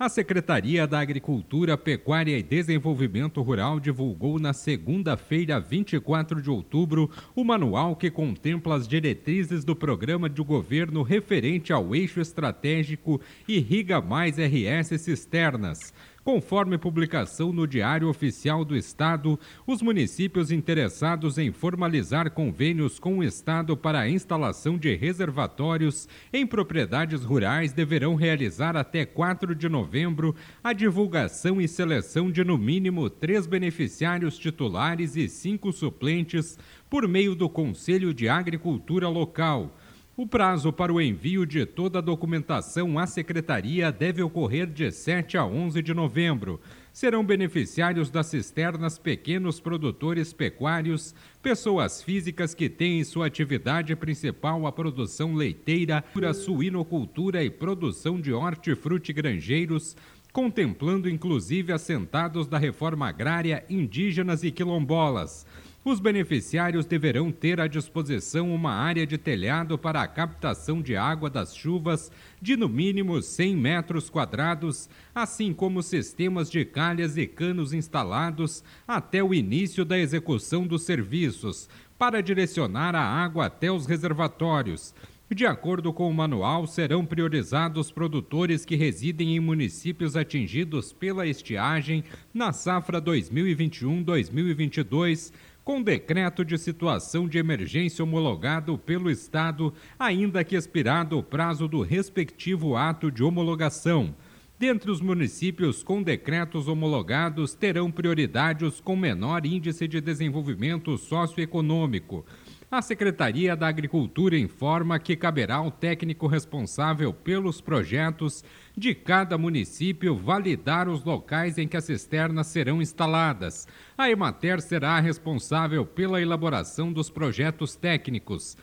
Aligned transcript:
A 0.00 0.08
Secretaria 0.08 0.86
da 0.86 1.00
Agricultura, 1.00 1.76
Pecuária 1.76 2.38
e 2.38 2.42
Desenvolvimento 2.42 3.42
Rural 3.42 3.80
divulgou 3.80 4.38
na 4.38 4.52
segunda-feira, 4.52 5.58
24 5.58 6.40
de 6.40 6.48
outubro, 6.48 7.10
o 7.34 7.42
manual 7.42 7.96
que 7.96 8.08
contempla 8.08 8.76
as 8.76 8.86
diretrizes 8.86 9.64
do 9.64 9.74
programa 9.74 10.30
de 10.30 10.40
governo 10.40 11.02
referente 11.02 11.72
ao 11.72 11.96
eixo 11.96 12.20
estratégico 12.20 13.20
Irriga 13.48 14.00
Mais 14.00 14.36
RS 14.38 15.00
Cisternas. 15.00 15.92
Conforme 16.28 16.76
publicação 16.76 17.54
no 17.54 17.66
Diário 17.66 18.06
Oficial 18.06 18.62
do 18.62 18.76
Estado, 18.76 19.40
os 19.66 19.80
municípios 19.80 20.50
interessados 20.52 21.38
em 21.38 21.50
formalizar 21.50 22.30
convênios 22.32 22.98
com 22.98 23.16
o 23.16 23.24
Estado 23.24 23.74
para 23.74 24.00
a 24.00 24.10
instalação 24.10 24.76
de 24.76 24.94
reservatórios 24.94 26.06
em 26.30 26.46
propriedades 26.46 27.24
rurais 27.24 27.72
deverão 27.72 28.14
realizar 28.14 28.76
até 28.76 29.06
4 29.06 29.54
de 29.54 29.70
novembro 29.70 30.36
a 30.62 30.74
divulgação 30.74 31.62
e 31.62 31.66
seleção 31.66 32.30
de 32.30 32.44
no 32.44 32.58
mínimo 32.58 33.08
três 33.08 33.46
beneficiários 33.46 34.36
titulares 34.36 35.16
e 35.16 35.30
cinco 35.30 35.72
suplentes 35.72 36.58
por 36.90 37.08
meio 37.08 37.34
do 37.34 37.48
Conselho 37.48 38.12
de 38.12 38.28
Agricultura 38.28 39.08
Local. 39.08 39.74
O 40.18 40.26
prazo 40.26 40.72
para 40.72 40.92
o 40.92 41.00
envio 41.00 41.46
de 41.46 41.64
toda 41.64 42.00
a 42.00 42.02
documentação 42.02 42.98
à 42.98 43.06
Secretaria 43.06 43.92
deve 43.92 44.20
ocorrer 44.20 44.66
de 44.66 44.90
7 44.90 45.38
a 45.38 45.46
11 45.46 45.80
de 45.80 45.94
novembro. 45.94 46.60
Serão 46.92 47.24
beneficiários 47.24 48.10
das 48.10 48.26
cisternas 48.26 48.98
pequenos 48.98 49.60
produtores 49.60 50.32
pecuários, 50.32 51.14
pessoas 51.40 52.02
físicas 52.02 52.52
que 52.52 52.68
têm 52.68 52.98
em 52.98 53.04
sua 53.04 53.26
atividade 53.26 53.94
principal 53.94 54.66
a 54.66 54.72
produção 54.72 55.36
leiteira, 55.36 56.04
suinocultura 56.34 57.44
e 57.44 57.48
produção 57.48 58.20
de 58.20 58.32
hortifruti 58.32 59.12
granjeiros, 59.12 59.96
contemplando 60.32 61.08
inclusive 61.08 61.72
assentados 61.72 62.48
da 62.48 62.58
reforma 62.58 63.08
agrária, 63.08 63.64
indígenas 63.70 64.42
e 64.42 64.50
quilombolas. 64.50 65.46
Os 65.88 66.00
beneficiários 66.00 66.84
deverão 66.84 67.32
ter 67.32 67.58
à 67.58 67.66
disposição 67.66 68.54
uma 68.54 68.74
área 68.74 69.06
de 69.06 69.16
telhado 69.16 69.78
para 69.78 70.02
a 70.02 70.06
captação 70.06 70.82
de 70.82 70.94
água 70.94 71.30
das 71.30 71.56
chuvas 71.56 72.12
de 72.42 72.58
no 72.58 72.68
mínimo 72.68 73.22
100 73.22 73.56
metros 73.56 74.10
quadrados, 74.10 74.86
assim 75.14 75.54
como 75.54 75.82
sistemas 75.82 76.50
de 76.50 76.62
calhas 76.66 77.16
e 77.16 77.26
canos 77.26 77.72
instalados 77.72 78.62
até 78.86 79.24
o 79.24 79.32
início 79.32 79.82
da 79.82 79.98
execução 79.98 80.66
dos 80.66 80.82
serviços, 80.82 81.70
para 81.98 82.22
direcionar 82.22 82.94
a 82.94 83.02
água 83.02 83.46
até 83.46 83.72
os 83.72 83.86
reservatórios. 83.86 84.94
De 85.30 85.44
acordo 85.44 85.92
com 85.92 86.08
o 86.08 86.14
manual, 86.14 86.66
serão 86.66 87.04
priorizados 87.04 87.92
produtores 87.92 88.64
que 88.64 88.76
residem 88.76 89.36
em 89.36 89.40
municípios 89.40 90.16
atingidos 90.16 90.90
pela 90.90 91.26
estiagem 91.26 92.02
na 92.32 92.50
safra 92.50 92.98
2021-2022 93.02 95.30
com 95.62 95.82
decreto 95.82 96.46
de 96.46 96.56
situação 96.56 97.28
de 97.28 97.36
emergência 97.36 98.02
homologado 98.02 98.78
pelo 98.78 99.10
Estado, 99.10 99.70
ainda 99.98 100.42
que 100.42 100.56
expirado 100.56 101.18
o 101.18 101.22
prazo 101.22 101.68
do 101.68 101.82
respectivo 101.82 102.74
ato 102.74 103.10
de 103.10 103.22
homologação. 103.22 104.14
Dentre 104.58 104.90
os 104.90 105.02
municípios 105.02 105.82
com 105.82 106.02
decretos 106.02 106.68
homologados, 106.68 107.52
terão 107.52 107.92
prioridade 107.92 108.64
os 108.64 108.80
com 108.80 108.96
menor 108.96 109.44
índice 109.44 109.86
de 109.86 110.00
desenvolvimento 110.00 110.96
socioeconômico. 110.96 112.24
A 112.70 112.82
Secretaria 112.82 113.56
da 113.56 113.66
Agricultura 113.66 114.36
informa 114.36 114.98
que 114.98 115.16
caberá 115.16 115.54
ao 115.54 115.70
técnico 115.70 116.26
responsável 116.26 117.14
pelos 117.14 117.62
projetos 117.62 118.44
de 118.76 118.94
cada 118.94 119.38
município 119.38 120.14
validar 120.14 120.86
os 120.86 121.02
locais 121.02 121.56
em 121.56 121.66
que 121.66 121.78
as 121.78 121.84
cisternas 121.84 122.48
serão 122.48 122.82
instaladas. 122.82 123.66
A 123.96 124.10
Emater 124.10 124.60
será 124.60 125.00
responsável 125.00 125.86
pela 125.86 126.20
elaboração 126.20 126.92
dos 126.92 127.08
projetos 127.08 127.74
técnicos. 127.74 128.54